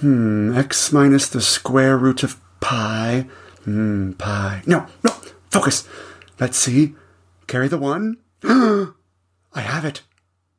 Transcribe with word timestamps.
Hmm, 0.00 0.56
x 0.56 0.92
minus 0.92 1.28
the 1.28 1.40
square 1.40 1.96
root 1.96 2.22
of 2.22 2.40
pi. 2.60 3.26
Hmm, 3.64 4.12
pi. 4.12 4.62
No, 4.66 4.86
no, 5.02 5.10
focus. 5.50 5.88
Let's 6.40 6.58
see. 6.58 6.94
Carry 7.46 7.68
the 7.68 7.78
one. 7.78 8.18
I 8.44 9.60
have 9.60 9.84
it. 9.84 10.02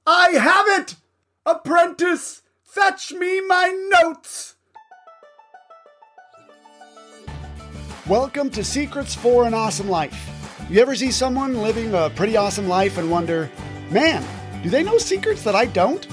I 0.08 0.30
have 0.32 0.82
it! 0.82 0.96
Apprentice, 1.48 2.44
fetch 2.64 3.12
me 3.12 3.42
my 3.42 3.70
notes! 3.90 4.56
Welcome 8.08 8.52
to 8.52 8.64
Secrets 8.64 9.16
for 9.16 9.46
an 9.46 9.56
Awesome 9.56 9.90
Life. 9.90 10.30
You 10.70 10.80
ever 10.80 10.96
see 10.96 11.10
someone 11.10 11.62
living 11.62 11.94
a 11.94 12.12
pretty 12.12 12.38
awesome 12.38 12.68
life 12.68 13.00
and 13.00 13.10
wonder, 13.10 13.50
man, 13.90 14.24
do 14.62 14.70
they 14.70 14.84
know 14.84 15.00
secrets 15.00 15.44
that 15.44 15.56
I 15.56 15.66
don't? 15.66 16.08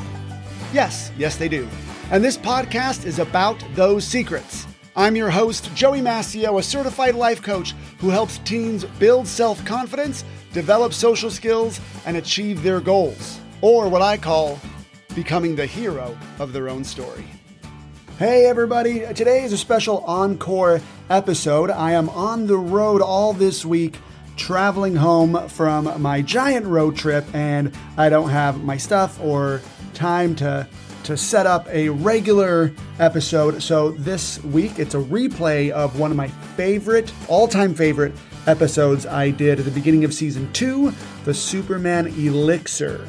Yes, 0.73 1.13
yes, 1.19 1.37
they 1.37 1.49
do. 1.49 1.69
And 2.11 2.23
this 2.23 2.37
podcast 2.37 3.07
is 3.07 3.19
about 3.19 3.63
those 3.75 4.05
secrets. 4.07 4.67
I'm 4.95 5.17
your 5.17 5.31
host, 5.31 5.75
Joey 5.75 6.01
Mascio, 6.01 6.59
a 6.59 6.63
certified 6.63 7.15
life 7.15 7.41
coach 7.41 7.73
who 7.99 8.11
helps 8.11 8.39
teens 8.39 8.85
build 8.99 9.27
self 9.27 9.65
confidence, 9.65 10.25
develop 10.53 10.93
social 10.93 11.31
skills, 11.31 11.81
and 12.05 12.17
achieve 12.19 12.63
their 12.63 12.81
goals, 12.81 13.41
or 13.63 13.89
what 13.89 14.03
I 14.03 14.19
call 14.19 14.61
becoming 15.15 15.57
the 15.57 15.65
hero 15.65 16.17
of 16.39 16.53
their 16.53 16.69
own 16.69 16.85
story. 16.85 17.25
Hey, 18.19 18.45
everybody. 18.45 19.01
Today 19.15 19.43
is 19.45 19.55
a 19.55 19.59
special 19.59 19.99
encore 20.05 20.83
episode. 21.09 21.71
I 21.71 21.93
am 21.93 22.11
on 22.11 22.47
the 22.47 22.59
road 22.59 23.01
all 23.01 23.33
this 23.33 23.65
week, 23.65 23.97
traveling 24.37 24.97
home 24.97 25.49
from 25.49 26.01
my 26.03 26.21
giant 26.21 26.67
road 26.67 26.95
trip, 26.97 27.25
and 27.33 27.73
I 27.97 28.11
don't 28.11 28.29
have 28.29 28.63
my 28.63 28.77
stuff 28.77 29.19
or 29.23 29.63
time 29.95 30.35
to 30.37 30.69
to 31.05 31.17
set 31.17 31.47
up 31.47 31.69
a 31.69 31.89
regular 31.89 32.73
episode. 32.99 33.63
So 33.63 33.93
this 33.93 34.43
week 34.45 34.79
it's 34.79 34.95
a 34.95 34.99
replay 34.99 35.71
of 35.71 35.99
one 35.99 36.11
of 36.11 36.17
my 36.17 36.29
favorite, 36.57 37.13
all-time 37.29 37.75
favorite 37.75 38.13
episodes 38.47 39.07
I 39.07 39.31
did 39.31 39.59
at 39.59 39.65
the 39.65 39.71
beginning 39.71 40.05
of 40.05 40.13
season 40.15 40.53
2, 40.53 40.93
the 41.25 41.35
Superman 41.35 42.09
Elixir. 42.09 43.07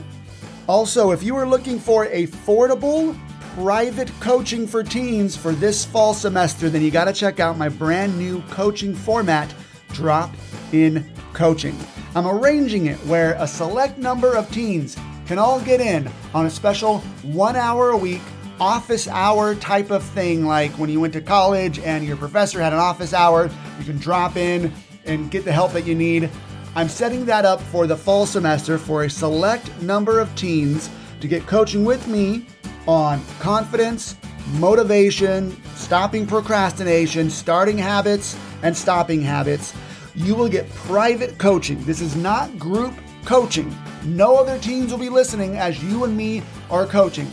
Also, 0.67 1.11
if 1.11 1.23
you 1.23 1.35
are 1.35 1.47
looking 1.47 1.80
for 1.80 2.08
affordable 2.08 3.17
private 3.55 4.11
coaching 4.19 4.66
for 4.66 4.83
teens 4.83 5.35
for 5.35 5.52
this 5.52 5.85
fall 5.85 6.13
semester, 6.13 6.69
then 6.69 6.81
you 6.81 6.89
got 6.89 7.05
to 7.05 7.13
check 7.13 7.39
out 7.39 7.57
my 7.57 7.69
brand 7.69 8.17
new 8.17 8.41
coaching 8.44 8.95
format, 8.95 9.53
Drop 9.89 10.31
In 10.72 11.05
Coaching. 11.33 11.78
I'm 12.16 12.28
arranging 12.28 12.88
it 12.88 12.97
where 13.05 13.35
a 13.39 13.47
select 13.47 13.97
number 13.97 14.35
of 14.35 14.52
teens 14.52 14.95
can 15.25 15.39
all 15.39 15.59
get 15.61 15.81
in 15.81 16.09
on 16.33 16.45
a 16.45 16.49
special 16.49 16.99
one 17.21 17.55
hour 17.55 17.91
a 17.91 17.97
week 17.97 18.21
office 18.59 19.07
hour 19.07 19.55
type 19.55 19.91
of 19.91 20.03
thing, 20.03 20.45
like 20.45 20.71
when 20.77 20.89
you 20.89 20.99
went 20.99 21.13
to 21.13 21.21
college 21.21 21.79
and 21.79 22.05
your 22.05 22.17
professor 22.17 22.61
had 22.61 22.73
an 22.73 22.79
office 22.79 23.13
hour, 23.13 23.49
you 23.79 23.85
can 23.85 23.97
drop 23.97 24.38
in 24.38 24.71
and 25.05 25.31
get 25.31 25.44
the 25.44 25.51
help 25.51 25.73
that 25.73 25.85
you 25.85 25.95
need. 25.95 26.29
I'm 26.75 26.89
setting 26.89 27.25
that 27.25 27.45
up 27.45 27.61
for 27.61 27.88
the 27.88 27.97
fall 27.97 28.25
semester 28.25 28.77
for 28.77 29.03
a 29.03 29.09
select 29.09 29.81
number 29.81 30.19
of 30.19 30.33
teens 30.35 30.89
to 31.19 31.27
get 31.27 31.45
coaching 31.45 31.85
with 31.85 32.07
me 32.07 32.45
on 32.88 33.21
confidence, 33.39 34.16
motivation, 34.53 35.55
stopping 35.75 36.25
procrastination, 36.25 37.29
starting 37.29 37.77
habits, 37.77 38.38
and 38.61 38.75
stopping 38.75 39.21
habits. 39.21 39.73
You 40.16 40.35
will 40.35 40.49
get 40.49 40.69
private 40.69 41.38
coaching. 41.38 41.83
This 41.85 42.01
is 42.01 42.16
not 42.16 42.57
group 42.57 42.94
coaching. 43.25 43.75
No 44.03 44.35
other 44.35 44.59
teams 44.59 44.91
will 44.91 44.99
be 44.99 45.09
listening 45.09 45.57
as 45.57 45.83
you 45.83 46.03
and 46.03 46.16
me 46.16 46.43
are 46.69 46.85
coaching. 46.85 47.27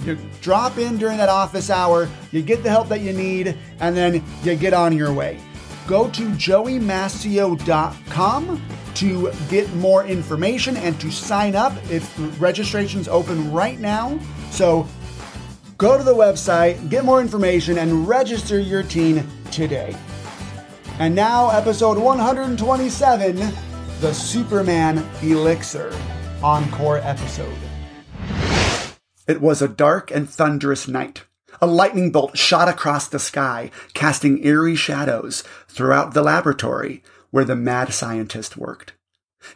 You 0.00 0.18
drop 0.40 0.78
in 0.78 0.98
during 0.98 1.18
that 1.18 1.28
office 1.28 1.70
hour, 1.70 2.08
you 2.32 2.42
get 2.42 2.62
the 2.62 2.70
help 2.70 2.88
that 2.88 3.00
you 3.00 3.12
need, 3.12 3.56
and 3.80 3.96
then 3.96 4.24
you 4.42 4.56
get 4.56 4.74
on 4.74 4.96
your 4.96 5.12
way. 5.12 5.38
Go 5.86 6.08
to 6.10 6.28
joeymascio.com 6.30 8.62
to 8.94 9.32
get 9.50 9.74
more 9.74 10.06
information 10.06 10.76
and 10.76 11.00
to 11.00 11.10
sign 11.10 11.56
up. 11.56 11.72
If 11.90 12.14
registration's 12.40 13.08
open 13.08 13.52
right 13.52 13.80
now. 13.80 14.18
So 14.50 14.86
go 15.78 15.98
to 15.98 16.04
the 16.04 16.14
website, 16.14 16.90
get 16.90 17.04
more 17.04 17.20
information, 17.20 17.78
and 17.78 18.08
register 18.08 18.58
your 18.58 18.82
teen 18.82 19.24
today. 19.50 19.94
And 20.98 21.14
now, 21.14 21.50
episode 21.50 21.98
127 21.98 23.36
The 24.00 24.12
Superman 24.12 24.98
Elixir 25.22 25.90
Encore 26.42 26.98
episode. 26.98 27.56
It 29.26 29.40
was 29.40 29.62
a 29.62 29.68
dark 29.68 30.10
and 30.10 30.28
thunderous 30.28 30.86
night. 30.88 31.24
A 31.62 31.66
lightning 31.66 32.10
bolt 32.10 32.36
shot 32.36 32.68
across 32.68 33.06
the 33.06 33.18
sky, 33.18 33.70
casting 33.94 34.44
eerie 34.44 34.74
shadows 34.74 35.44
throughout 35.68 36.12
the 36.12 36.22
laboratory 36.22 37.02
where 37.30 37.44
the 37.44 37.56
mad 37.56 37.94
scientist 37.94 38.56
worked. 38.56 38.92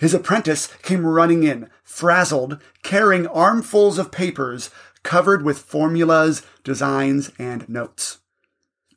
His 0.00 0.14
apprentice 0.14 0.68
came 0.82 1.04
running 1.04 1.42
in, 1.42 1.68
frazzled, 1.82 2.58
carrying 2.82 3.26
armfuls 3.26 3.98
of 3.98 4.12
papers 4.12 4.70
covered 5.02 5.42
with 5.42 5.58
formulas, 5.58 6.42
designs, 6.64 7.32
and 7.38 7.68
notes. 7.68 8.18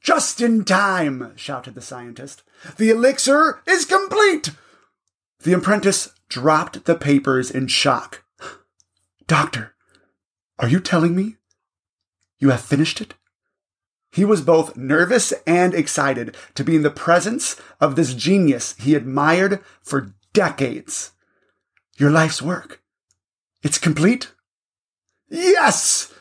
Just 0.01 0.40
in 0.40 0.63
time, 0.63 1.34
shouted 1.35 1.75
the 1.75 1.81
scientist. 1.81 2.44
The 2.78 2.91
elixir 2.91 3.62
is 3.68 3.85
complete! 3.85 4.51
The 5.44 5.53
apprentice 5.53 6.13
dropped 6.29 6.85
the 6.85 6.96
papers 6.96 7.50
in 7.50 7.68
shock. 7.68 8.24
Doctor, 9.25 9.74
are 10.59 10.68
you 10.68 10.79
telling 10.79 11.16
me 11.16 11.38
you 12.38 12.52
have 12.52 12.62
finished 12.62 13.02
it? 13.02 13.16
He 14.12 14.24
was 14.24 14.41
both 14.41 14.78
nervous 14.78 15.34
and 15.47 15.74
excited 15.74 16.35
to 16.53 16.63
be 16.63 16.75
in 16.75 16.84
the 16.84 16.91
presence 16.91 17.59
of 17.80 17.96
this 17.96 18.13
genius 18.13 18.75
he 18.78 18.94
admired 18.94 19.63
for 19.81 20.13
decades. 20.34 21.12
Your 21.97 22.12
life's 22.12 22.41
work. 22.41 22.84
It's 23.63 23.78
complete? 23.80 24.31
Yes! 25.30 26.13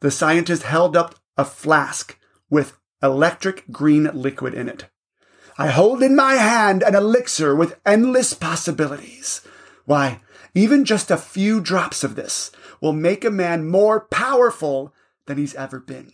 The 0.00 0.10
scientist 0.10 0.64
held 0.64 0.96
up 0.96 1.14
a 1.36 1.44
flask 1.44 2.18
with 2.50 2.76
electric 3.02 3.70
green 3.70 4.10
liquid 4.12 4.54
in 4.54 4.68
it. 4.68 4.86
I 5.56 5.68
hold 5.68 6.02
in 6.02 6.16
my 6.16 6.34
hand 6.34 6.82
an 6.82 6.94
elixir 6.94 7.54
with 7.54 7.78
endless 7.86 8.34
possibilities. 8.34 9.40
Why, 9.84 10.20
even 10.54 10.84
just 10.84 11.10
a 11.10 11.16
few 11.16 11.60
drops 11.60 12.02
of 12.02 12.16
this 12.16 12.50
will 12.80 12.92
make 12.92 13.24
a 13.24 13.30
man 13.30 13.68
more 13.68 14.00
powerful 14.00 14.92
than 15.26 15.38
he's 15.38 15.54
ever 15.54 15.78
been. 15.78 16.12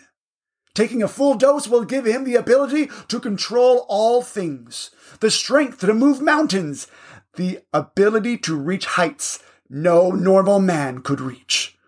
Taking 0.75 1.03
a 1.03 1.09
full 1.09 1.35
dose 1.35 1.69
will 1.69 1.85
give 1.85 2.07
him 2.07 2.25
the 2.25 2.37
ability 2.37 2.91
to 3.09 3.21
control 3.21 3.87
all 3.89 4.23
things, 4.23 4.91
the 5.21 5.31
strength 5.31 5.81
to 5.81 5.95
move 5.95 6.21
mountains, 6.21 6.87
the 7.35 7.61
ability 7.73 8.39
to 8.39 8.57
reach 8.57 8.87
heights 8.87 9.43
no 9.69 10.11
normal 10.11 10.61
man 10.61 11.01
could 11.01 11.21
reach. 11.21 11.79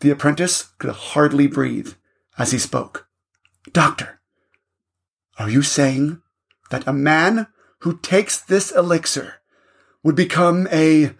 The 0.00 0.10
apprentice 0.10 0.70
could 0.78 0.90
hardly 0.90 1.46
breathe 1.46 1.94
as 2.36 2.52
he 2.52 2.58
spoke. 2.58 3.06
Doctor, 3.72 4.20
are 5.38 5.48
you 5.48 5.62
saying 5.62 6.22
that 6.70 6.86
a 6.86 6.92
man 6.92 7.48
who 7.80 7.98
takes 7.98 8.38
this 8.38 8.70
elixir 8.72 9.34
would 10.02 10.16
become 10.16 10.68
a 10.72 11.14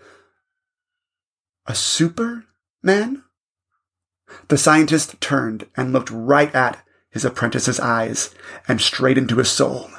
a 1.67 1.75
superman? 1.75 3.25
The 4.49 4.59
scientist 4.59 5.21
turned 5.21 5.67
and 5.77 5.93
looked 5.93 6.11
right 6.11 6.55
at 6.55 6.83
his 7.11 7.25
apprentice's 7.25 7.81
eyes 7.81 8.35
and 8.67 8.81
straight 8.81 9.19
into 9.19 9.37
his 9.37 9.51
soul 9.51 9.91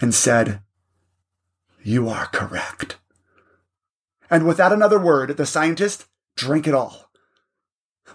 and 0.00 0.14
said, 0.14 0.60
You 1.82 2.08
are 2.08 2.26
correct. 2.26 2.96
And 4.30 4.46
without 4.46 4.72
another 4.72 4.98
word, 4.98 5.36
the 5.36 5.46
scientist 5.46 6.06
drank 6.36 6.66
it 6.66 6.74
all. 6.74 7.10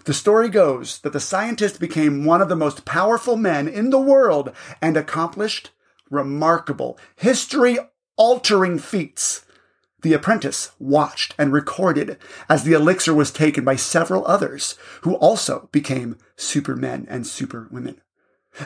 The 0.04 0.14
story 0.14 0.48
goes 0.48 0.98
that 1.00 1.12
the 1.12 1.20
scientist 1.20 1.80
became 1.80 2.24
one 2.24 2.40
of 2.40 2.48
the 2.48 2.56
most 2.56 2.84
powerful 2.84 3.36
men 3.36 3.68
in 3.68 3.90
the 3.90 4.00
world 4.00 4.52
and 4.80 4.96
accomplished 4.96 5.70
remarkable, 6.10 6.98
history 7.16 7.78
altering 8.16 8.78
feats. 8.78 9.44
The 10.02 10.12
apprentice 10.12 10.70
watched 10.78 11.34
and 11.38 11.52
recorded 11.52 12.18
as 12.48 12.62
the 12.62 12.72
elixir 12.72 13.12
was 13.12 13.32
taken 13.32 13.64
by 13.64 13.76
several 13.76 14.26
others 14.26 14.76
who 15.02 15.16
also 15.16 15.68
became 15.72 16.18
supermen 16.36 17.06
and 17.08 17.26
superwomen. 17.26 18.00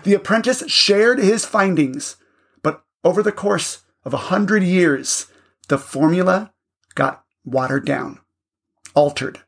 The 0.05 0.15
apprentice 0.15 0.71
shared 0.71 1.19
his 1.19 1.45
findings, 1.45 2.17
but 2.63 2.85
over 3.03 3.23
the 3.23 3.33
course 3.33 3.83
of 4.05 4.13
a 4.13 4.29
hundred 4.29 4.63
years, 4.63 5.27
the 5.69 5.79
formula 5.79 6.53
got 6.95 7.25
watered 7.45 7.87
down, 7.87 8.19
altered, 8.95 9.41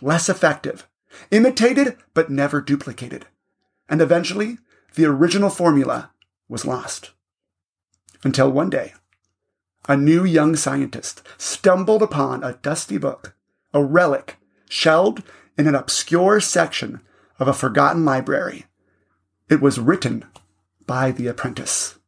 less 0.00 0.28
effective, 0.28 0.86
imitated 1.30 1.96
but 2.14 2.30
never 2.30 2.60
duplicated. 2.60 3.26
And 3.88 4.00
eventually, 4.00 4.58
the 4.94 5.06
original 5.06 5.50
formula 5.50 6.12
was 6.48 6.64
lost. 6.64 7.10
Until 8.22 8.50
one 8.50 8.70
day, 8.70 8.92
a 9.88 9.96
new 9.96 10.24
young 10.24 10.56
scientist 10.56 11.22
stumbled 11.38 12.02
upon 12.02 12.44
a 12.44 12.54
dusty 12.54 12.98
book, 12.98 13.34
a 13.72 13.82
relic 13.82 14.36
shelved 14.68 15.22
in 15.56 15.66
an 15.66 15.74
obscure 15.74 16.40
section 16.40 17.00
of 17.38 17.48
a 17.48 17.54
forgotten 17.54 18.04
library. 18.04 18.66
It 19.48 19.60
was 19.60 19.80
written 19.80 20.26
by 20.86 21.10
the 21.10 21.26
apprentice. 21.26 21.98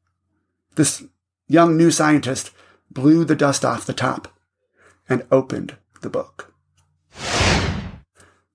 This 0.74 1.04
young 1.48 1.76
new 1.76 1.90
scientist 1.90 2.50
blew 2.90 3.24
the 3.24 3.36
dust 3.36 3.64
off 3.64 3.86
the 3.86 3.94
top 3.94 4.28
and 5.08 5.26
opened 5.30 5.76
the 6.02 6.10
book. 6.10 6.54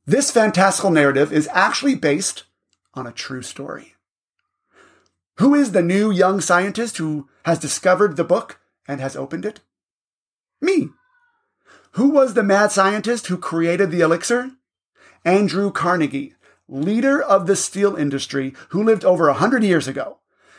This 0.06 0.32
fantastical 0.32 0.92
narrative 0.92 1.34
is 1.34 1.50
actually 1.52 1.96
based 1.96 2.44
on 2.94 3.06
a 3.06 3.12
true 3.12 3.42
story. 3.42 3.96
Who 5.40 5.54
is 5.54 5.72
the 5.72 5.84
new 5.84 6.10
young 6.10 6.40
scientist 6.40 6.98
who 6.98 7.28
has 7.48 7.58
discovered 7.58 8.18
the 8.18 8.26
book 8.26 8.60
and 8.90 9.00
has 9.00 9.16
opened 9.16 9.46
it? 9.46 9.62
Me. 10.60 10.90
Who 11.92 12.10
was 12.10 12.34
the 12.34 12.44
mad 12.44 12.74
scientist 12.74 13.28
who 13.28 13.38
created 13.38 13.90
the 13.90 14.02
elixir? 14.02 14.52
Andrew 15.24 15.72
Carnegie, 15.72 16.34
leader 16.68 17.22
of 17.22 17.48
the 17.48 17.56
steel 17.56 17.96
industry 17.96 18.54
who 18.72 18.84
lived 18.84 19.06
over 19.06 19.30
a 19.30 19.34
hundred 19.36 19.64
years 19.64 19.88
ago. 19.88 20.18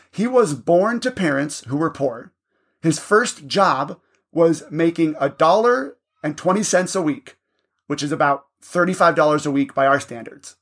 He 0.09 0.25
was 0.25 0.55
born 0.55 0.99
to 1.01 1.11
parents 1.11 1.63
who 1.65 1.77
were 1.77 1.91
poor. 1.91 2.33
His 2.81 2.97
first 2.97 3.45
job 3.45 3.99
was 4.31 4.63
making 4.71 5.15
a 5.19 5.29
dollar 5.29 5.95
and 6.23 6.35
20 6.35 6.63
cents 6.63 6.95
a 6.95 7.03
week, 7.03 7.37
which 7.85 8.01
is 8.01 8.11
about 8.11 8.47
$35 8.63 9.45
a 9.45 9.51
week 9.51 9.75
by 9.75 9.85
our 9.85 9.99
standards. 9.99 10.55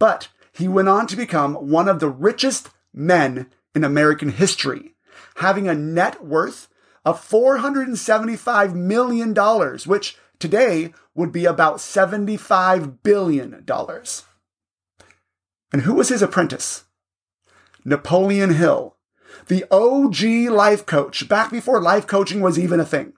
But 0.00 0.26
he 0.50 0.66
went 0.66 0.88
on 0.88 1.06
to 1.06 1.14
become 1.14 1.54
one 1.54 1.88
of 1.88 2.00
the 2.00 2.08
richest 2.08 2.70
men 2.92 3.46
in 3.76 3.84
American 3.84 4.30
history, 4.30 4.96
having 5.38 5.68
a 5.68 5.74
net 5.74 6.24
worth 6.24 6.68
of 7.04 7.20
$475 7.20 8.74
million, 8.74 9.34
which 9.86 10.16
today 10.38 10.92
would 11.14 11.32
be 11.32 11.44
about 11.44 11.76
$75 11.76 12.98
billion. 13.02 13.64
And 15.72 15.82
who 15.82 15.94
was 15.94 16.08
his 16.08 16.22
apprentice? 16.22 16.84
Napoleon 17.84 18.54
Hill, 18.54 18.96
the 19.46 19.64
OG 19.70 20.52
life 20.52 20.84
coach, 20.84 21.28
back 21.28 21.50
before 21.50 21.80
life 21.80 22.06
coaching 22.06 22.40
was 22.40 22.58
even 22.58 22.80
a 22.80 22.84
thing. 22.84 23.12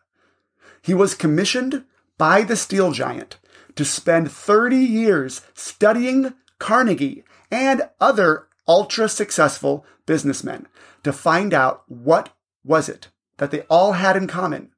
He 0.83 0.95
was 0.95 1.15
commissioned 1.15 1.85
by 2.19 2.43
the 2.43 2.57
steel 2.57 2.93
giant 2.93 3.39
to 3.77 3.85
spend 3.85 4.31
30 4.31 4.77
years 4.77 5.41
studying 5.55 6.35
Carnegie 6.59 7.25
and 7.51 7.89
other 7.99 8.47
ultra 8.71 9.09
successful 9.09 9.85
businessmen 10.07 10.69
to 11.03 11.13
find 11.13 11.53
out 11.53 11.83
what 11.89 12.33
was 12.63 12.89
it 12.89 13.09
that 13.39 13.51
they 13.51 13.63
all 13.63 13.95
had 13.95 14.17
in 14.17 14.29
common, 14.29 14.71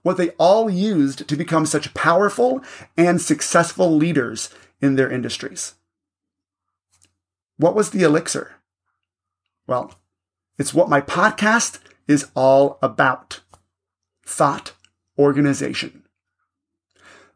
what 0.00 0.16
they 0.16 0.30
all 0.38 0.70
used 0.70 1.28
to 1.28 1.36
become 1.36 1.66
such 1.66 1.92
powerful 1.92 2.62
and 2.96 3.20
successful 3.20 3.94
leaders 3.94 4.48
in 4.80 4.94
their 4.94 5.10
industries. 5.10 5.74
What 7.58 7.74
was 7.74 7.90
the 7.90 8.02
elixir? 8.02 8.54
Well, 9.66 9.92
it's 10.56 10.72
what 10.72 10.88
my 10.88 11.02
podcast 11.02 11.80
is 12.06 12.30
all 12.34 12.78
about. 12.80 13.40
Thought 14.24 14.72
organization. 15.18 16.04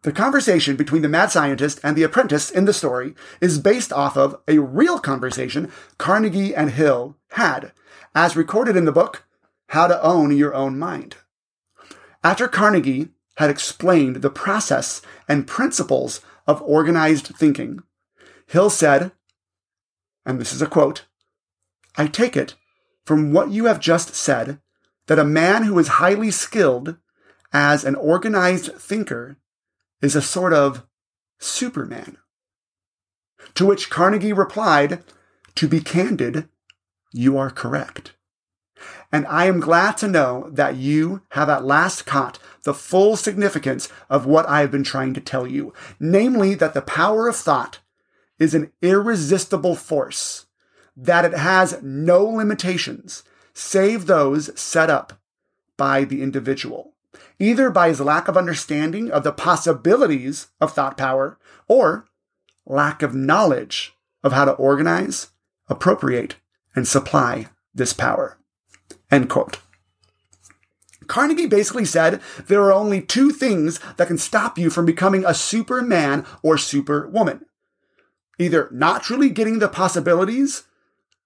The 0.02 0.12
conversation 0.12 0.75
between 0.75 1.02
the 1.02 1.08
mad 1.08 1.31
scientist 1.31 1.78
and 1.84 1.96
the 1.96 2.02
apprentice 2.02 2.50
in 2.50 2.64
the 2.64 2.72
story 2.72 3.14
is 3.40 3.60
based 3.60 3.93
off 3.93 4.16
of 4.16 4.40
a 4.49 4.58
real 4.58 4.99
conversation 4.99 5.70
Carnegie 5.96 6.56
and 6.56 6.70
Hill 6.70 7.16
had, 7.32 7.72
as 8.12 8.34
recorded 8.37 8.76
in 8.76 8.84
the 8.84 8.90
book, 8.90 9.25
How 9.69 9.87
to 9.87 10.02
Own 10.02 10.37
Your 10.37 10.54
Own 10.54 10.76
Mind. 10.76 11.16
After 12.25 12.49
Carnegie 12.49 13.10
had 13.37 13.49
explained 13.49 14.16
the 14.16 14.31
process 14.31 15.02
and 15.28 15.46
principles 15.46 16.20
of 16.48 16.60
organized 16.62 17.28
thinking, 17.28 17.81
Hill 18.48 18.70
said, 18.70 19.12
and 20.26 20.40
this 20.40 20.52
is 20.52 20.60
a 20.60 20.66
quote, 20.66 21.05
I 21.96 22.08
take 22.08 22.37
it 22.37 22.56
from 23.06 23.32
what 23.32 23.50
you 23.52 23.66
have 23.66 23.78
just 23.78 24.16
said 24.16 24.58
that 25.06 25.19
a 25.20 25.25
man 25.25 25.62
who 25.62 25.78
is 25.78 25.88
highly 25.88 26.32
skilled 26.32 26.96
as 27.52 27.84
an 27.84 27.94
organized 27.94 28.72
thinker 28.75 29.37
is 30.02 30.14
a 30.14 30.22
sort 30.22 30.52
of 30.52 30.84
Superman. 31.38 32.19
To 33.54 33.66
which 33.66 33.88
Carnegie 33.88 34.32
replied, 34.32 35.02
To 35.54 35.69
be 35.69 35.81
candid, 35.81 36.49
you 37.12 37.38
are 37.38 37.50
correct. 37.50 38.12
And 39.10 39.26
I 39.26 39.44
am 39.44 39.60
glad 39.60 39.96
to 39.99 40.08
know 40.08 40.49
that 40.50 40.76
you 40.76 41.22
have 41.31 41.49
at 41.49 41.64
last 41.64 42.06
caught 42.06 42.38
the 42.64 42.75
full 42.75 43.16
significance 43.16 43.88
of 44.08 44.26
what 44.26 44.49
I 44.49 44.60
have 44.60 44.70
been 44.70 44.84
trying 44.84 45.14
to 45.14 45.20
tell 45.20 45.46
you, 45.46 45.72
namely 46.00 46.55
that 46.55 46.75
the 46.75 46.82
power 46.82 47.28
of 47.28 47.37
thought 47.37 47.81
is 48.38 48.55
an 48.55 48.72
irresistible 48.81 49.76
force, 49.76 50.46
that 50.96 51.25
it 51.25 51.34
has 51.34 51.81
no 51.82 52.25
limitations 52.25 53.22
save 53.55 54.06
those 54.06 54.58
set 54.58 54.88
up 54.88 55.20
by 55.76 56.05
the 56.05 56.22
individual, 56.22 56.94
either 57.38 57.70
by 57.70 57.88
his 57.88 58.00
lack 58.00 58.29
of 58.29 58.37
understanding 58.37 59.11
of 59.11 59.25
the 59.25 59.32
possibilities 59.32 60.49
of 60.61 60.73
thought 60.73 60.96
power 60.96 61.38
or 61.69 62.06
lack 62.67 63.02
of 63.02 63.14
knowledge 63.14 63.94
of 64.23 64.32
how 64.32 64.44
to 64.44 64.52
organize, 64.52 65.29
appropriate, 65.69 66.37
and 66.75 66.87
supply 66.87 67.49
this 67.75 67.93
power. 67.93 68.38
End 69.11 69.29
quote. 69.29 69.58
Carnegie 71.06 71.46
basically 71.46 71.84
said 71.84 72.20
there 72.46 72.62
are 72.62 72.73
only 72.73 73.02
two 73.02 73.31
things 73.31 73.81
that 73.96 74.08
can 74.08 74.19
stop 74.19 74.58
you 74.58 74.70
from 74.70 74.87
becoming 74.87 75.25
a 75.25 75.34
superman 75.34 76.25
or 76.43 76.56
superwoman 76.56 77.44
either 78.38 78.69
not 78.70 79.02
truly 79.02 79.31
getting 79.31 79.58
the 79.58 79.69
possibilities 79.69 80.64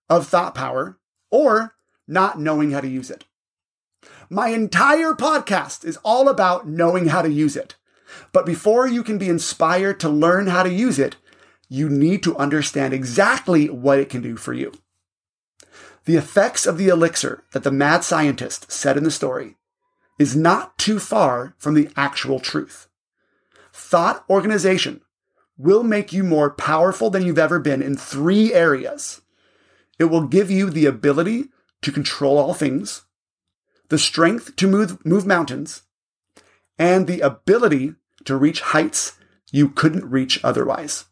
of 0.09 0.27
thought 0.27 0.55
power 0.55 0.99
or 1.31 1.75
not 2.07 2.39
knowing 2.39 2.71
how 2.71 2.81
to 2.81 2.89
use 2.89 3.11
it. 3.11 3.25
My 4.29 4.49
entire 4.49 5.13
podcast 5.13 5.85
is 5.85 5.99
all 5.99 6.29
about 6.29 6.67
knowing 6.67 7.07
how 7.07 7.23
to 7.23 7.31
use 7.31 7.57
it. 7.57 7.77
But 8.33 8.47
before 8.47 8.87
you 8.87 9.05
can 9.05 9.19
be 9.19 9.29
inspired 9.29 10.01
to 10.01 10.09
learn 10.09 10.49
how 10.49 10.65
to 10.65 10.73
use 10.73 10.99
it, 10.99 11.17
you 11.69 11.89
need 11.89 12.23
to 12.25 12.37
understand 12.37 12.93
exactly 12.93 13.69
what 13.69 13.99
it 13.99 14.09
can 14.09 14.23
do 14.23 14.37
for 14.37 14.53
you. 14.53 14.73
The 16.07 16.17
effects 16.17 16.67
of 16.67 16.79
the 16.79 16.89
elixir 16.89 17.45
that 17.53 17.63
the 17.63 17.71
mad 17.71 18.05
scientist 18.05 18.71
said 18.71 18.97
in 18.97 19.05
the 19.05 19.11
story 19.11 19.57
is 20.19 20.37
not 20.37 20.79
too 20.79 20.99
far 20.99 21.55
from 21.59 21.75
the 21.75 21.89
actual 21.97 22.41
truth. 22.41 22.89
Thought 23.73 24.25
organization 24.29 25.03
will 25.59 25.83
make 25.83 26.13
you 26.13 26.25
more 26.25 26.51
powerful 26.51 27.11
than 27.11 27.25
you've 27.25 27.39
ever 27.39 27.59
been 27.59 27.83
in 27.83 27.97
three 27.97 28.53
areas. 28.53 29.21
It 29.99 30.05
will 30.05 30.27
give 30.27 30.51
you 30.51 30.71
the 30.71 30.87
ability 30.87 31.47
to 31.83 31.93
control 31.93 32.39
all 32.39 32.55
things, 32.55 33.03
the 33.89 33.99
strength 33.99 34.57
to 34.57 34.67
move, 34.67 35.05
move 35.05 35.27
mountains, 35.27 35.83
and 36.79 37.07
the 37.07 37.21
ability 37.21 37.95
to 38.25 38.37
reach 38.37 38.61
heights 38.61 39.13
you 39.51 39.69
couldn't 39.69 40.11
reach 40.11 40.43
otherwise. 40.45 41.07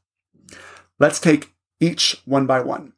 Let's 0.99 1.21
take 1.21 1.55
each 1.81 2.21
one 2.25 2.47
by 2.47 2.61
one. 2.61 2.93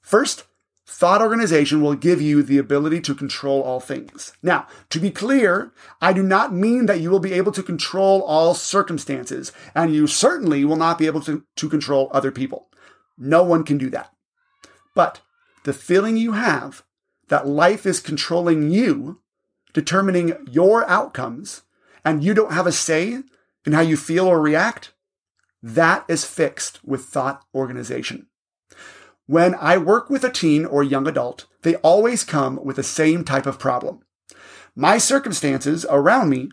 First, 0.00 0.44
Thought 0.86 1.22
organization 1.22 1.80
will 1.80 1.94
give 1.94 2.20
you 2.20 2.42
the 2.42 2.58
ability 2.58 3.00
to 3.02 3.14
control 3.14 3.62
all 3.62 3.80
things. 3.80 4.34
Now, 4.42 4.66
to 4.90 5.00
be 5.00 5.10
clear, 5.10 5.72
I 6.00 6.12
do 6.12 6.22
not 6.22 6.52
mean 6.52 6.86
that 6.86 7.00
you 7.00 7.10
will 7.10 7.20
be 7.20 7.32
able 7.32 7.52
to 7.52 7.62
control 7.62 8.22
all 8.22 8.54
circumstances, 8.54 9.50
and 9.74 9.94
you 9.94 10.06
certainly 10.06 10.64
will 10.64 10.76
not 10.76 10.98
be 10.98 11.06
able 11.06 11.22
to, 11.22 11.42
to 11.56 11.68
control 11.70 12.10
other 12.12 12.30
people. 12.30 12.68
No 13.16 13.42
one 13.42 13.64
can 13.64 13.78
do 13.78 13.88
that. 13.90 14.12
But 14.94 15.22
the 15.64 15.72
feeling 15.72 16.18
you 16.18 16.32
have 16.32 16.84
that 17.28 17.46
life 17.46 17.86
is 17.86 18.00
controlling 18.00 18.70
you, 18.70 19.20
determining 19.72 20.36
your 20.50 20.88
outcomes, 20.88 21.62
and 22.04 22.22
you 22.22 22.34
don't 22.34 22.52
have 22.52 22.66
a 22.66 22.72
say 22.72 23.22
in 23.66 23.72
how 23.72 23.80
you 23.80 23.96
feel 23.96 24.26
or 24.26 24.40
react, 24.40 24.92
that 25.62 26.04
is 26.08 26.24
fixed 26.24 26.84
with 26.84 27.04
thought 27.04 27.42
organization. 27.54 28.26
When 29.26 29.54
I 29.54 29.78
work 29.78 30.10
with 30.10 30.22
a 30.22 30.30
teen 30.30 30.66
or 30.66 30.82
young 30.82 31.08
adult, 31.08 31.46
they 31.62 31.76
always 31.76 32.24
come 32.24 32.62
with 32.62 32.76
the 32.76 32.82
same 32.82 33.24
type 33.24 33.46
of 33.46 33.58
problem. 33.58 34.00
My 34.76 34.98
circumstances 34.98 35.86
around 35.88 36.28
me 36.28 36.50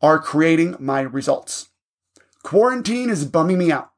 are 0.00 0.18
creating 0.18 0.76
my 0.78 1.00
results. 1.00 1.68
Quarantine 2.42 3.10
is 3.10 3.24
bumming 3.26 3.58
me 3.58 3.70
out. 3.70 3.90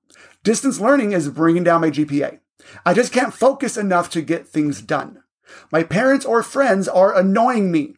Distance 0.42 0.80
learning 0.80 1.12
is 1.12 1.28
bringing 1.28 1.64
down 1.64 1.80
my 1.80 1.90
GPA. 1.90 2.40
I 2.84 2.94
just 2.94 3.12
can't 3.12 3.34
focus 3.34 3.76
enough 3.76 4.10
to 4.10 4.22
get 4.22 4.48
things 4.48 4.80
done. 4.80 5.22
My 5.70 5.82
parents 5.82 6.24
or 6.24 6.42
friends 6.42 6.88
are 6.88 7.16
annoying 7.16 7.70
me. 7.70 7.94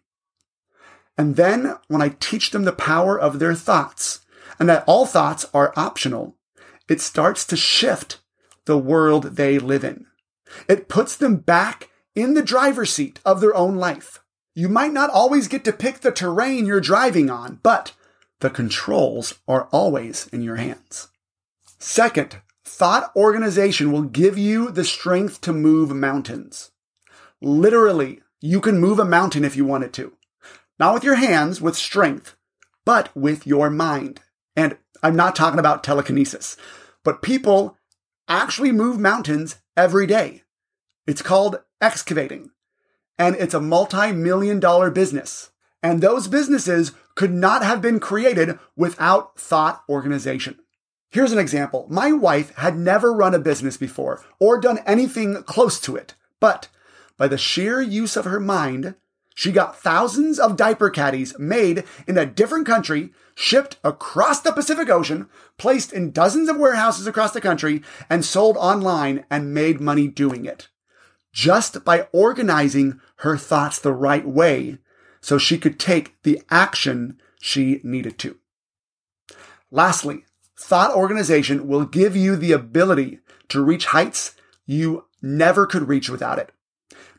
And 1.17 1.37
then 1.37 1.75
when 1.88 2.02
I 2.02 2.11
teach 2.21 2.50
them 2.50 2.64
the 2.64 2.73
power 2.73 3.19
of 3.19 3.38
their 3.38 3.55
thoughts 3.55 4.21
and 4.59 4.69
that 4.69 4.85
all 4.87 5.07
thoughts 5.07 5.47
are 5.52 5.73
optional, 5.76 6.37
it 6.88 7.00
starts 7.00 7.45
to 7.47 7.57
shift 7.57 8.21
the 8.64 8.78
world 8.78 9.37
they 9.37 9.59
live 9.59 9.85
in. 9.85 10.07
It 10.69 10.88
puts 10.88 11.17
them 11.17 11.37
back 11.37 11.90
in 12.14 12.35
the 12.35 12.43
driver's 12.43 12.93
seat 12.93 13.21
of 13.25 13.40
their 13.40 13.55
own 13.55 13.76
life. 13.76 14.23
You 14.55 14.69
might 14.69 14.93
not 14.93 15.11
always 15.11 15.49
get 15.49 15.64
to 15.64 15.73
pick 15.73 16.00
the 16.00 16.11
terrain 16.11 16.67
you're 16.67 16.81
driving 16.81 17.31
on, 17.31 17.61
but 17.62 17.93
the 18.40 18.50
controls 18.50 19.35
are 19.47 19.69
always 19.73 20.26
in 20.28 20.43
your 20.43 20.57
hands. 20.57 21.09
Second, 21.78 22.40
thought 22.64 23.12
organization 23.17 23.93
will 23.93 24.02
give 24.02 24.37
you 24.38 24.71
the 24.71 24.85
strength 24.85 25.40
to 25.43 25.52
move 25.52 25.95
mountains. 25.95 26.71
Literally, 27.40 28.21
you 28.40 28.61
can 28.61 28.78
move 28.78 28.99
a 28.99 29.04
mountain 29.04 29.45
if 29.45 29.57
you 29.57 29.64
wanted 29.64 29.92
to. 29.95 30.12
Not 30.78 30.95
with 30.95 31.04
your 31.04 31.16
hands, 31.16 31.61
with 31.61 31.76
strength, 31.76 32.37
but 32.85 33.14
with 33.16 33.47
your 33.47 33.71
mind. 33.71 34.21
And 34.57 34.76
I'm 35.02 35.16
not 35.16 35.37
talking 35.37 35.59
about 35.59 35.85
telekinesis, 35.85 36.57
but 37.04 37.23
people 37.23 37.76
actually 38.28 38.73
move 38.73 38.99
mountains 38.99 39.57
every 39.76 40.07
day. 40.07 40.42
It's 41.07 41.23
called 41.23 41.61
excavating, 41.80 42.50
and 43.18 43.35
it's 43.37 43.54
a 43.54 43.61
multi 43.61 44.12
million 44.12 44.61
dollar 44.61 44.90
business. 44.90 45.50
And 45.83 46.00
those 46.00 46.26
businesses 46.26 46.92
could 47.14 47.33
not 47.33 47.64
have 47.64 47.80
been 47.80 48.00
created 48.00 48.59
without 48.76 49.38
thought 49.38 49.83
organization. 49.88 50.59
Here's 51.11 51.33
an 51.33 51.38
example. 51.38 51.87
My 51.88 52.12
wife 52.12 52.54
had 52.57 52.76
never 52.76 53.12
run 53.12 53.35
a 53.35 53.38
business 53.38 53.76
before 53.76 54.23
or 54.38 54.61
done 54.61 54.80
anything 54.87 55.42
close 55.45 55.80
to 55.80 55.97
it, 55.97 56.14
but 56.40 56.68
by 57.19 57.29
the 57.29 57.37
sheer 57.37 57.83
use 57.83 58.17
of 58.17 58.25
her 58.25 58.41
mind, 58.41 58.95
she 59.35 59.53
got 59.53 59.79
thousands 59.79 60.39
of 60.39 60.57
diaper 60.57 60.89
caddies 60.91 61.39
made 61.39 61.85
in 62.07 62.17
a 62.17 62.27
different 62.27 62.67
country, 62.67 63.13
shipped 63.35 63.77
across 63.85 64.41
the 64.41 64.53
Pacific 64.53 64.89
Ocean, 64.89 65.29
placed 65.59 65.93
in 65.93 66.11
dozens 66.11 66.49
of 66.49 66.57
warehouses 66.57 67.07
across 67.07 67.33
the 67.33 67.41
country, 67.41 67.83
and 68.09 68.25
sold 68.25 68.57
online 68.57 69.25
and 69.31 69.55
made 69.55 69.81
money 69.81 70.09
doing 70.09 70.45
it. 70.45 70.69
Just 71.33 71.85
by 71.85 72.09
organizing 72.13 73.01
her 73.19 73.37
thoughts 73.37 73.79
the 73.79 73.93
right 73.93 74.27
way 74.27 74.79
so 75.21 75.39
she 75.39 75.59
could 75.59 75.79
take 75.79 76.21
the 76.23 76.41
action 76.51 77.21
she 77.41 77.81
needed 77.85 78.19
to. 78.19 78.39
Lastly, 79.71 80.25
thought 80.57 80.95
organization 80.95 81.69
will 81.69 81.85
give 81.85 82.17
you 82.17 82.35
the 82.35 82.53
ability 82.53 83.21
to 83.49 83.63
reach 83.63 83.87
heights 83.87 84.35
you 84.67 85.05
never 85.23 85.67
could 85.67 85.89
reach 85.89 86.09
without 86.09 86.39
it. 86.39 86.51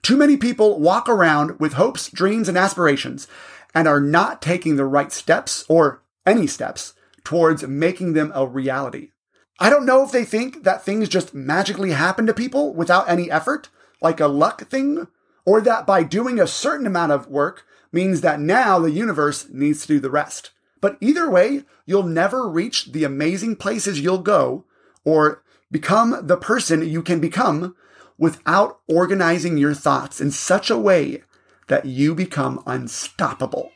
Too 0.02 0.18
many 0.18 0.38
people 0.38 0.80
walk 0.80 1.10
around 1.10 1.60
with 1.60 1.74
hopes, 1.74 2.10
dreams, 2.10 2.48
and 2.48 2.58
aspirations 2.58 3.28
and 3.74 3.88
are 3.88 4.00
not 4.00 4.42
taking 4.42 4.76
the 4.76 4.86
right 4.86 5.12
steps 5.12 5.66
or 5.70 6.02
any 6.26 6.48
steps 6.48 6.94
towards 7.24 7.68
making 7.68 8.14
them 8.14 8.32
a 8.34 8.48
reality. 8.48 9.12
I 9.60 9.70
don't 9.70 9.86
know 9.86 10.04
if 10.04 10.12
they 10.12 10.24
think 10.24 10.64
that 10.64 10.84
things 10.84 11.10
just 11.10 11.34
magically 11.34 11.92
happen 11.92 12.26
to 12.28 12.34
people 12.34 12.74
without 12.74 13.10
any 13.10 13.30
effort, 13.30 13.70
like 14.02 14.20
a 14.20 14.28
luck 14.28 14.68
thing, 14.68 15.08
or 15.46 15.60
that 15.62 15.86
by 15.86 16.04
doing 16.04 16.40
a 16.40 16.48
certain 16.48 16.88
amount 16.88 17.12
of 17.12 17.28
work 17.28 17.66
means 17.92 18.22
that 18.22 18.40
now 18.40 18.80
the 18.80 18.92
universe 18.92 19.48
needs 19.52 19.82
to 19.82 19.88
do 19.88 20.00
the 20.00 20.10
rest. 20.10 20.52
But 20.80 20.98
either 21.02 21.30
way, 21.30 21.64
you'll 21.86 22.04
never 22.04 22.48
reach 22.48 22.94
the 22.94 23.04
amazing 23.04 23.58
places 23.58 24.00
you'll 24.00 24.20
go 24.20 24.66
or 25.04 25.44
become 25.72 26.26
the 26.26 26.38
person 26.38 26.88
you 26.88 27.02
can 27.02 27.20
become 27.20 27.76
without 28.20 28.82
organizing 28.88 29.58
your 29.58 29.74
thoughts 29.74 30.22
in 30.22 30.30
such 30.30 30.70
a 30.70 30.78
way 30.78 31.24
that 31.68 31.86
you 31.86 32.14
become 32.14 32.62
unstoppable. 32.68 33.72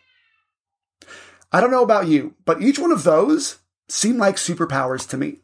I 1.51 1.61
don't 1.61 1.71
know 1.71 1.83
about 1.83 2.07
you, 2.07 2.35
but 2.45 2.61
each 2.61 2.77
one 2.77 2.91
of 2.91 3.03
those 3.03 3.59
seem 3.87 4.17
like 4.17 4.35
superpowers 4.35 5.07
to 5.09 5.17
me. 5.17 5.39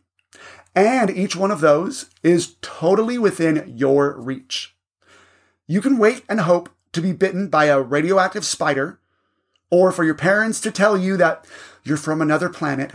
And 0.76 1.10
each 1.10 1.36
one 1.36 1.52
of 1.52 1.62
those 1.62 2.10
is 2.24 2.56
totally 2.62 3.18
within 3.18 3.74
your 3.76 4.20
reach. 4.20 4.76
You 5.68 5.82
can 5.82 5.98
wait 5.98 6.24
and 6.28 6.42
hope 6.42 6.70
to 6.94 7.02
be 7.02 7.14
bitten 7.14 7.48
by 7.48 7.66
a 7.66 7.82
radioactive 7.82 8.46
spider, 8.46 9.00
or 9.70 9.92
for 9.92 10.04
your 10.04 10.16
parents 10.16 10.60
to 10.62 10.72
tell 10.72 10.98
you 10.98 11.16
that 11.18 11.46
you're 11.84 11.98
from 11.98 12.22
another 12.22 12.50
planet, 12.50 12.94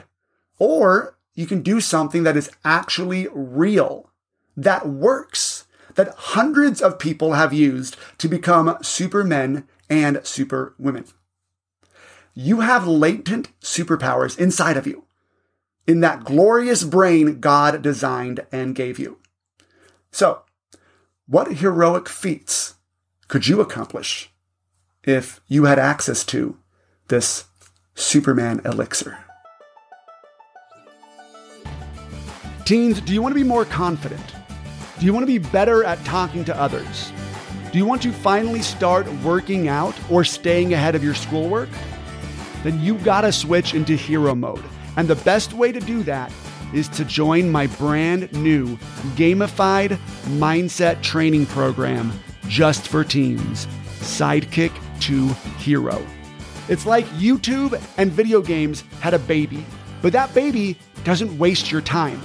or 0.58 1.16
you 1.34 1.46
can 1.46 1.62
do 1.62 1.80
something 1.80 2.25
that 2.25 2.37
is 2.37 2.50
actually 2.64 3.28
real, 3.32 4.11
that 4.56 4.88
works, 4.88 5.63
that 5.94 6.14
hundreds 6.16 6.82
of 6.82 6.98
people 6.98 7.32
have 7.32 7.52
used 7.52 7.96
to 8.18 8.28
become 8.28 8.76
supermen 8.82 9.66
and 9.88 10.20
superwomen. 10.24 11.06
You 12.34 12.60
have 12.60 12.86
latent 12.86 13.48
superpowers 13.60 14.38
inside 14.38 14.76
of 14.76 14.86
you, 14.86 15.04
in 15.86 16.00
that 16.00 16.24
glorious 16.24 16.82
brain 16.82 17.40
God 17.40 17.82
designed 17.82 18.44
and 18.50 18.74
gave 18.74 18.98
you. 18.98 19.18
So, 20.10 20.42
what 21.26 21.58
heroic 21.58 22.08
feats 22.08 22.74
could 23.28 23.46
you 23.46 23.60
accomplish 23.60 24.30
if 25.04 25.40
you 25.46 25.64
had 25.64 25.78
access 25.78 26.24
to 26.26 26.58
this 27.08 27.44
Superman 27.94 28.60
elixir? 28.64 29.18
Teens, 32.64 33.00
do 33.00 33.12
you 33.12 33.20
want 33.20 33.32
to 33.32 33.40
be 33.40 33.46
more 33.46 33.64
confident? 33.64 34.34
Do 34.98 35.06
you 35.06 35.12
want 35.12 35.24
to 35.24 35.26
be 35.26 35.38
better 35.38 35.82
at 35.82 36.02
talking 36.04 36.44
to 36.44 36.56
others? 36.56 37.12
Do 37.72 37.78
you 37.78 37.84
want 37.84 38.00
to 38.02 38.12
finally 38.12 38.62
start 38.62 39.12
working 39.24 39.66
out 39.66 39.94
or 40.08 40.22
staying 40.22 40.72
ahead 40.72 40.94
of 40.94 41.02
your 41.02 41.14
schoolwork? 41.14 41.68
Then 42.62 42.80
you 42.80 42.98
gotta 42.98 43.32
switch 43.32 43.74
into 43.74 43.96
hero 43.96 44.36
mode. 44.36 44.62
And 44.96 45.08
the 45.08 45.16
best 45.16 45.52
way 45.52 45.72
to 45.72 45.80
do 45.80 46.04
that 46.04 46.32
is 46.72 46.88
to 46.90 47.04
join 47.04 47.50
my 47.50 47.66
brand 47.66 48.32
new 48.32 48.76
gamified 49.16 49.98
mindset 50.38 51.02
training 51.02 51.46
program 51.46 52.12
just 52.46 52.86
for 52.86 53.02
teens 53.02 53.66
Sidekick 53.98 54.72
to 55.00 55.28
Hero. 55.58 56.06
It's 56.68 56.86
like 56.86 57.06
YouTube 57.06 57.80
and 57.98 58.12
video 58.12 58.40
games 58.40 58.84
had 59.00 59.14
a 59.14 59.18
baby, 59.18 59.66
but 60.02 60.12
that 60.12 60.32
baby 60.34 60.78
doesn't 61.02 61.36
waste 61.36 61.72
your 61.72 61.80
time 61.80 62.20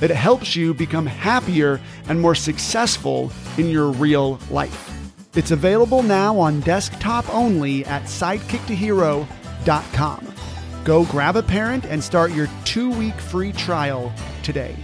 that 0.00 0.10
helps 0.10 0.56
you 0.56 0.74
become 0.74 1.06
happier 1.06 1.80
and 2.08 2.20
more 2.20 2.34
successful 2.34 3.30
in 3.58 3.68
your 3.68 3.90
real 3.90 4.40
life. 4.50 4.90
It's 5.34 5.50
available 5.50 6.02
now 6.02 6.38
on 6.38 6.60
desktop 6.60 7.28
only 7.34 7.84
at 7.86 8.04
sidekicktohero.com. 8.04 10.34
Go 10.84 11.04
grab 11.06 11.36
a 11.36 11.42
parent 11.42 11.86
and 11.86 12.04
start 12.04 12.32
your 12.32 12.48
two 12.64 12.90
week 12.90 13.14
free 13.14 13.52
trial 13.52 14.12
today. 14.42 14.76